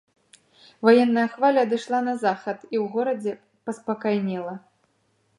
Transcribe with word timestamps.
Ваенная 0.87 1.25
хваля 1.33 1.59
адышла 1.67 1.99
на 2.07 2.15
захад, 2.23 2.63
і 2.73 2.77
ў 2.83 2.85
горадзе 2.95 3.35
паспакайнела. 3.67 4.55